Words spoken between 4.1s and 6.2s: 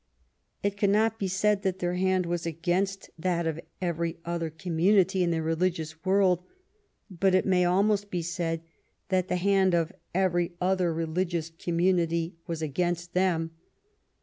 other community in the religious